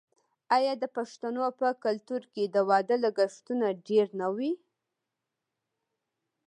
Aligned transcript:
آیا 0.55 0.73
د 0.83 0.85
پښتنو 0.97 1.45
په 1.59 1.67
کلتور 1.83 2.21
کې 2.33 2.43
د 2.45 2.55
واده 2.69 2.95
لګښتونه 3.03 3.65
ډیر 3.87 4.07
نه 4.19 4.27
وي؟ 4.35 4.51